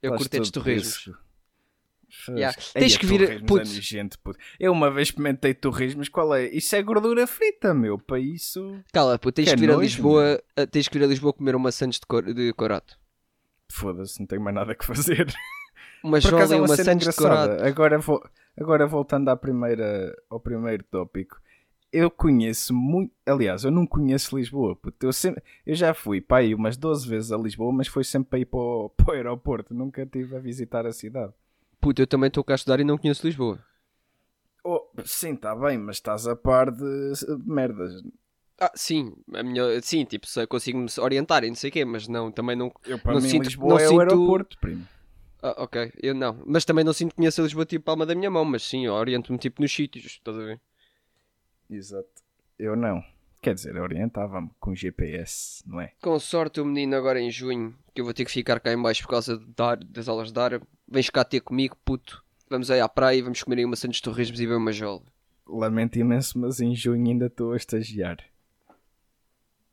[0.00, 1.10] Eu Estás curto é de todo torresmos.
[2.30, 2.54] Yeah.
[2.54, 3.70] Faz- Tens Ei, que a vir- putz.
[3.70, 4.38] é nojento, puto.
[4.58, 6.46] Eu uma vez experimentei torresmos, qual é?
[6.46, 7.98] Isso é gordura frita, meu.
[7.98, 8.80] Para isso.
[8.92, 11.54] Cala, pô, tens Que que vir a Lisboa, a- tens que vir a Lisboa comer
[11.54, 12.98] uma Santos de, cor, de corato.
[13.70, 15.26] Foda-se, não tenho mais nada que fazer.
[16.02, 17.66] Uma Por acaso é uma uma cena engraçada.
[17.66, 18.22] Agora, vou,
[18.56, 21.40] agora voltando à primeira, ao primeiro tópico.
[21.92, 23.12] Eu conheço muito.
[23.26, 24.76] Aliás, eu não conheço Lisboa.
[24.76, 25.06] puto.
[25.06, 28.30] Eu, sempre, eu já fui para aí umas 12 vezes a Lisboa, mas foi sempre
[28.30, 29.74] para ir para o, para o aeroporto.
[29.74, 31.32] Nunca estive a visitar a cidade.
[31.80, 33.58] Puto, eu também estou cá a estudar e não conheço Lisboa.
[34.64, 38.02] Oh, sim, está bem, mas estás a par de, de merdas.
[38.60, 42.32] Ah, sim, a minha, sim, tipo, consigo-me orientar e não sei o quê, mas não,
[42.32, 42.72] também não.
[42.84, 44.88] Eu, para Não mim, sinto- Lisboa não é o sinto- aeroporto, primo.
[45.40, 46.42] Ah, ok, eu não.
[46.44, 49.38] Mas também não sinto que conheço Lisboa tipo palma da minha mão, mas sim, oriento-me
[49.38, 50.60] tipo nos sítios, estás a ver?
[51.70, 52.08] Exato.
[52.58, 53.04] Eu não.
[53.40, 55.92] Quer dizer, eu orientava-me com GPS, não é?
[56.02, 58.82] Com sorte o menino agora em junho, que eu vou ter que ficar cá em
[58.82, 62.24] baixo por causa de dar, das aulas de árabe, vens cá ter comigo, puto.
[62.50, 65.02] Vamos aí à praia e vamos comer aí uma Santos Torresmos e ver uma jola.
[65.46, 68.18] Lamento imenso, mas em junho ainda estou a estagiar.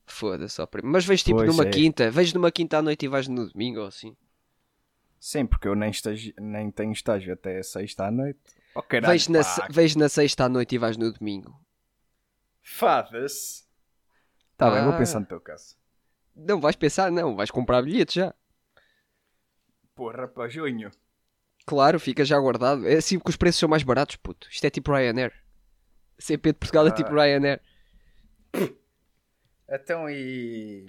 [0.05, 0.89] Foda-se, ó primo.
[0.89, 1.69] Mas vens tipo Pois numa é.
[1.71, 4.15] quinta, vens numa quinta à noite e vais no domingo ou assim.
[5.19, 6.33] Sim, porque eu nem, estagi...
[6.39, 8.39] nem tenho estágio até sexta à noite.
[8.75, 11.59] Oh, caralho, Vens na, pá, se- vens na sexta à noite e vais no domingo.
[12.61, 13.67] Fadas.
[14.57, 14.97] Tá bem, vou Ah.
[14.97, 15.75] pensar no teu caso.
[16.35, 18.33] Não vais pensar, não, vais comprar bilhetes já.
[19.95, 20.91] Porra, para junho.
[21.65, 22.87] Claro, fica já guardado.
[22.87, 24.47] É assim que os preços são mais baratos, puto.
[24.51, 25.33] Isto é tipo Ryanair.
[26.19, 27.23] CP de Portugal é tipo Ah.
[27.23, 27.61] Ryanair.
[29.69, 30.85] Então e.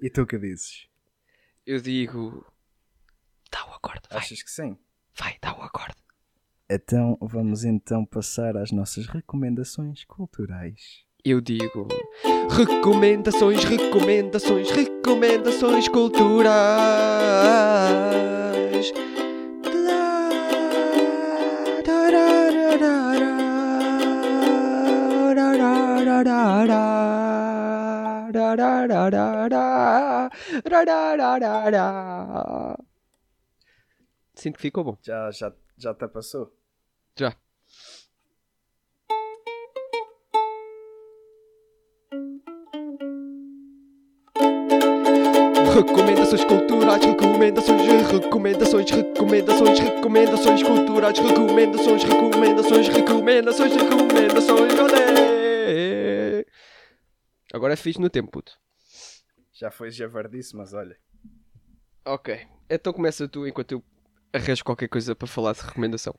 [0.00, 0.86] E tu que dizes?
[1.66, 2.44] Eu digo.
[3.50, 4.76] Dá o acorde, vai, Achas que sim?
[5.16, 5.96] vai, dá o acorde.
[6.70, 11.04] Então vamos então passar às nossas recomendações culturais.
[11.24, 11.88] Eu digo.
[12.50, 16.48] Recomendações, recomendações, recomendações culturais.
[34.34, 34.96] Sinto que ficou bom.
[35.02, 36.52] Já, já, já te passou?
[37.16, 37.34] Já.
[45.74, 56.44] Recomendações culturais, recomendações, recomendações, recomendações, recomendações culturais, recomendações, recomendações, recomendações, recomendações, olé!
[57.52, 58.58] Agora é fixe no tempo, puto.
[59.58, 60.96] Já foi javardice, mas olha.
[62.04, 62.38] Ok,
[62.70, 63.84] então começa tu enquanto eu
[64.32, 66.14] arranjo qualquer coisa para falar de recomendação.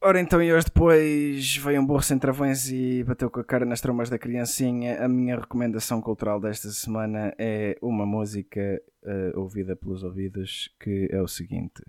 [0.00, 3.64] Ora então, e hoje depois veio um burro sem travões e bateu com a cara
[3.64, 5.04] nas trombas da criancinha.
[5.04, 11.22] A minha recomendação cultural desta semana é uma música eh, ouvida pelos ouvidos que é
[11.22, 11.80] o seguinte: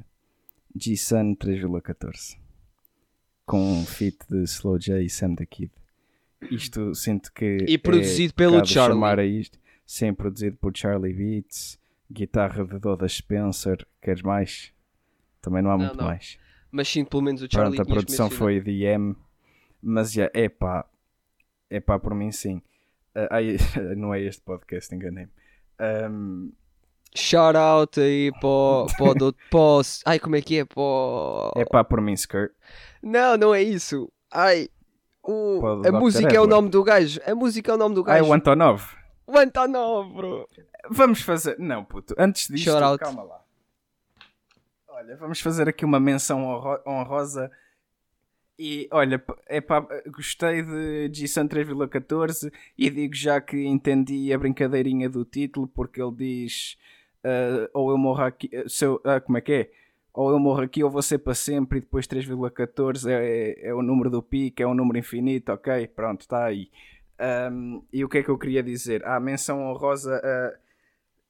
[0.75, 2.37] G-Sun 3,14
[3.43, 5.71] com um feat de Slow J e Sam the Kid.
[6.49, 7.57] Isto sinto que.
[7.67, 8.93] E produzido é pelo Charlie.
[8.93, 9.59] chamar a isto.
[9.93, 11.77] Sim, produzido por Charlie Beats,
[12.09, 13.85] guitarra de Doda Spencer.
[14.01, 14.71] Queres mais?
[15.41, 16.05] Também não há Não, muito não.
[16.05, 16.39] mais.
[16.71, 19.17] Mas sim, pelo menos o Charlie Pronto, a produção foi de M,
[19.83, 20.85] mas já, é pá,
[21.69, 22.61] é pá, por mim sim.
[23.29, 23.57] Ai,
[23.97, 25.29] não é este podcast, enganei-me.
[25.77, 26.51] Ahm,
[27.13, 30.65] Shout out aí para do- o- Ai, como é que é?
[30.73, 32.53] O- é pá, por mim, Skirt.
[33.03, 34.09] Não, não é isso.
[34.31, 34.69] Ai,
[35.21, 35.59] o...
[35.85, 36.49] A música é o Edward.
[36.49, 37.19] nome do gajo.
[37.27, 38.29] A música é o nome do Ai, gajo.
[38.29, 39.00] o Antonov.
[39.27, 40.47] O Antonov, bro.
[40.89, 41.57] Vamos fazer.
[41.59, 42.47] Não, puto, antes
[42.83, 42.99] out.
[43.03, 43.41] calma lá.
[44.87, 47.51] Olha, vamos fazer aqui uma menção honro- honrosa.
[48.59, 49.59] E olha, é
[50.11, 56.11] gostei de G-Sun 3,14 e digo já que entendi a brincadeirinha do título porque ele
[56.15, 56.77] diz
[57.23, 59.71] ah, ou eu morro aqui, ah, se eu- ah, como é que é?
[60.13, 63.13] Ou eu morro aqui ou vou ser para sempre e depois 3,14 é,
[63.63, 65.87] é, é o número do pico, é um número infinito, ok?
[65.87, 66.69] Pronto, está aí.
[67.21, 69.05] Ahm, e o que é que eu queria dizer?
[69.05, 70.19] Ah, menção honrosa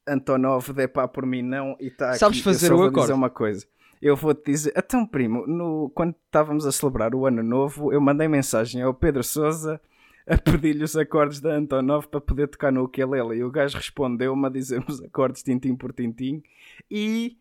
[0.07, 2.19] a Antonov, de pá por mim não, e está aqui.
[2.19, 3.01] Sabes Eu fazer só o vou acorde?
[3.01, 3.65] dizer uma coisa.
[4.01, 8.27] Eu vou-te dizer, então primo, no, quando estávamos a celebrar o ano novo, eu mandei
[8.27, 9.79] mensagem ao Pedro Souza
[10.25, 14.45] a pedir-lhe os acordes da Antonov para poder tocar no ukulele e o gajo respondeu-me
[14.47, 16.41] a dizer os acordes tintim por tintim
[16.89, 17.37] e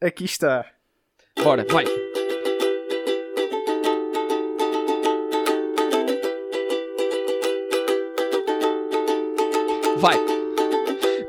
[0.00, 0.64] aqui está.
[1.42, 1.84] Bora, vai.
[10.02, 10.18] Vai.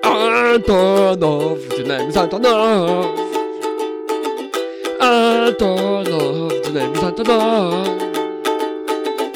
[0.03, 3.13] Antonov, the name is Antonov.
[4.99, 7.85] Antonov, the name is Antonov.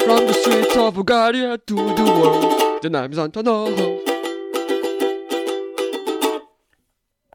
[0.04, 3.70] From the streets of Bulgaria to the world, the name is Antonov.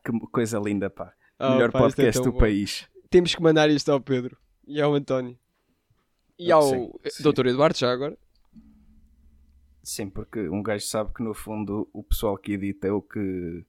[0.04, 1.14] Que coisa linda, pá.
[1.40, 2.40] Oh, Melhor pá, é podcast tão do bom.
[2.40, 2.86] país.
[3.10, 4.36] Temos que mandar isto ao Pedro
[4.68, 5.38] e ao António.
[6.38, 7.24] E ao Sim, sim.
[7.24, 7.48] Dr.
[7.48, 8.18] Eduardo já agora.
[9.84, 13.66] Sim, porque um gajo sabe que no fundo o pessoal que edita é o que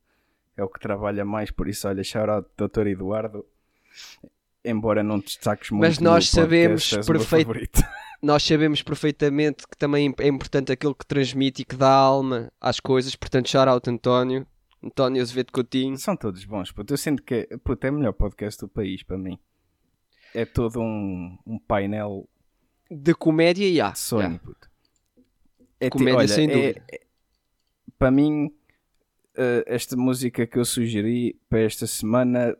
[0.56, 2.86] é o que trabalha mais, por isso, olha, shout out Dr.
[2.86, 3.44] Eduardo.
[4.64, 6.90] Embora não te destaques muito, Mas nós sabemos
[7.26, 7.82] favorito.
[8.22, 12.80] Nós sabemos perfeitamente que também é importante aquilo que transmite e que dá alma às
[12.80, 13.14] coisas.
[13.14, 14.46] Portanto, shout out António.
[14.82, 15.98] António Azevedo Coutinho.
[15.98, 16.94] São todos bons, puto.
[16.94, 19.38] Eu sinto que puto, é o melhor podcast do país para mim.
[20.34, 22.26] É todo um, um painel
[22.90, 23.90] De comédia e há.
[23.90, 24.70] de sonho, puto.
[25.86, 26.84] É Comédia, olha, sem é- dúvida.
[26.90, 27.00] é-
[27.98, 28.54] para mim,
[29.36, 32.56] eh, esta música que eu sugeri para esta semana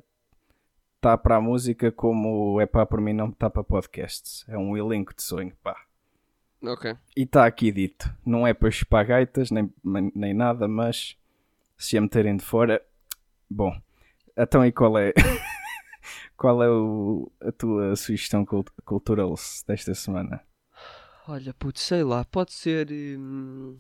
[0.97, 4.45] está para a música como é pá, por mim não está para podcasts.
[4.49, 5.77] É um elenco de sonho, pá.
[6.63, 6.97] Ok.
[7.17, 8.11] E está aqui dito.
[8.25, 9.71] Não é para chupar gaitas nem,
[10.15, 11.17] nem nada, mas
[11.77, 12.81] se a meterem de fora,
[13.51, 13.77] bom.
[14.37, 15.13] Então e qual é
[16.37, 19.35] qual é o- a tua sugestão cult cultural
[19.67, 20.43] desta semana?
[21.27, 22.89] Olha, puto, sei lá, pode ser.
[22.91, 23.77] hum,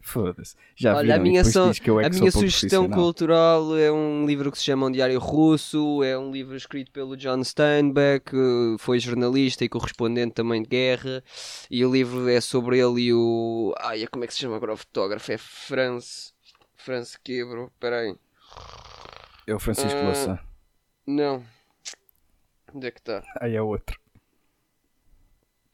[0.00, 0.54] Foda-se.
[0.76, 1.22] Já Olha, a viram?
[1.24, 1.70] Minha, so-
[2.00, 6.02] é a minha sugestão cultural é um livro que se chama Um Diário Russo.
[6.04, 8.30] É um livro escrito pelo John Steinbeck,
[8.78, 11.22] foi jornalista e correspondente também de guerra.
[11.70, 13.74] E o livro é sobre ele e o.
[13.80, 15.30] Ai, como é que se chama agora o fotógrafo?
[15.32, 16.32] É Franz.
[16.76, 17.70] Franz Quebro.
[17.80, 18.14] Peraí.
[19.46, 20.04] É o Francisco Ah.
[20.04, 20.38] Louçã.
[21.06, 21.44] Não.
[22.72, 23.22] Onde é que está?
[23.40, 23.98] Aí é outro.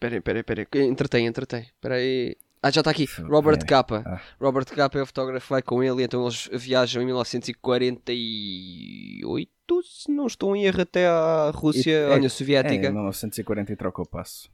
[0.04, 0.66] Peraí, peraí, peraí.
[0.86, 1.66] Entretém, entretém.
[1.80, 2.36] Peraí.
[2.62, 3.06] Ah, já está aqui.
[3.22, 3.64] Robert é.
[3.64, 4.02] Capa.
[4.04, 4.20] Ah.
[4.38, 9.50] Robert Capa é o fotógrafo vai com ele, então eles viajam em 1948,
[9.82, 13.76] se não estou em erro, até à Rússia, é- União É, Soviética, em 1940 e
[13.76, 14.50] troca o passo.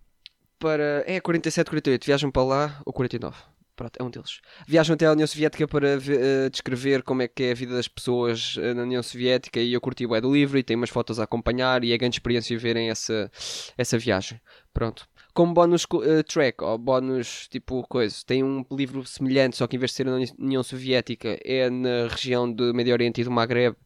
[0.56, 1.02] para...
[1.04, 3.36] É 47, 48, viajam para lá, ou 49,
[3.74, 4.40] pronto, é um deles.
[4.68, 7.88] Viajam até à União Soviética para eh, descrever como é que é a vida das
[7.88, 11.18] pessoas eh, na União Soviética e eu curti o do livro e tem umas fotos
[11.18, 13.30] a acompanhar e é grande experiência verem essa,
[13.76, 14.40] essa viagem.
[14.72, 15.08] Pronto.
[15.32, 19.76] Como bónus co- eh, track, ou bónus tipo coisa, tem um livro semelhante, só que
[19.76, 23.24] em vez de ser na Uni- União Soviética, é na região do Médio Oriente e
[23.24, 23.76] do Maghreb,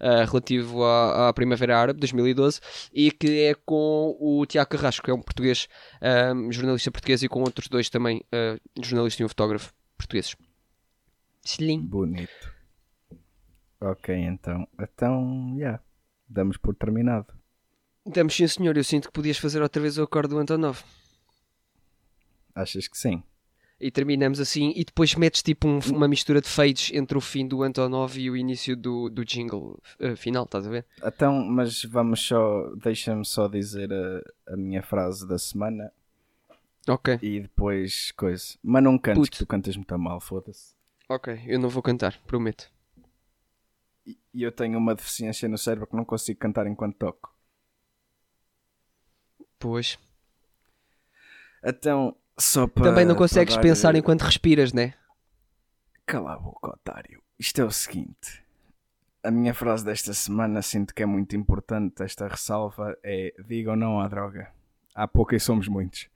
[0.00, 2.60] eh, relativo à, à Primavera Árabe, 2012,
[2.92, 5.68] e que é com o Tiago Carrasco, que é um português,
[6.34, 10.34] um, jornalista português, e com outros dois também, eh, jornalista e um fotógrafo portugueses.
[11.42, 11.80] Selim.
[11.82, 12.54] Bonito.
[13.80, 14.66] Ok, então.
[14.80, 15.78] Então, já.
[16.26, 17.26] Damos por terminado.
[18.06, 18.76] Damos sim, senhor.
[18.76, 20.80] Eu sinto que podias fazer outra vez o acorde do Antonov.
[22.54, 23.22] Achas que sim?
[23.80, 27.46] E terminamos assim, e depois metes tipo um- uma mistura de fades entre o fim
[27.46, 30.86] do Antonov e o início do, do jingle eh, final, estás a ver?
[31.04, 32.70] Então, mas vamos só.
[32.76, 35.92] Deixa-me só dizer a, a minha frase da semana
[36.88, 38.54] Ok, e depois coisa.
[38.62, 39.30] Mas não cantes, Puto.
[39.32, 40.74] que tu cantas muito mal, foda-se.
[41.08, 41.40] ok.
[41.46, 42.70] Eu não vou cantar, prometo.
[44.06, 47.33] E eu tenho uma deficiência no cérebro que não consigo cantar enquanto toco.
[49.58, 49.98] Pois.
[51.62, 52.84] Então, só para.
[52.84, 54.94] Também não consegues pensar enquanto respiras, né?
[56.06, 57.22] Cala a boca, otário.
[57.38, 58.42] Isto é o seguinte.
[59.22, 62.02] A minha frase desta semana sinto que é muito importante.
[62.02, 64.52] Esta ressalva é: digam não à droga.
[64.94, 66.08] Há pouco e somos muitos.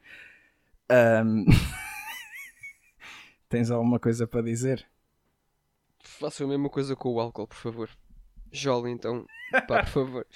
[0.91, 1.45] Ahm,
[3.49, 4.87] Tens alguma coisa para dizer?
[6.01, 7.91] Faça a mesma coisa com o álcool, por favor.
[8.53, 9.27] Jole então,
[9.67, 10.27] pá, por favor.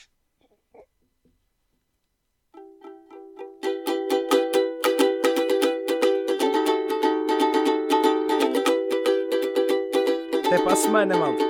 [10.52, 11.42] Até para a semana, malta.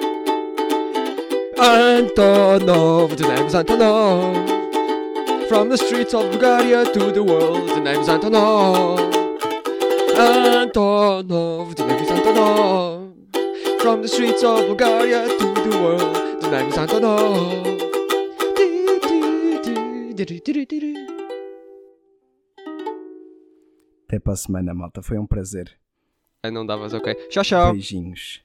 [1.59, 4.36] Antonov, the name is Antonov.
[5.48, 9.00] From the streets of Bulgaria to the world, the name is Antonov.
[10.16, 13.12] Antonov, the name is Antonov.
[13.80, 17.66] From the streets of Bulgaria to the world, the name is Antonov.
[24.07, 25.03] Até para a semana, malta.
[25.03, 25.76] Foi um prazer.
[26.53, 27.12] Não davas, ok.
[27.28, 27.72] Tchau, tchau.
[27.72, 28.44] Beijinhos.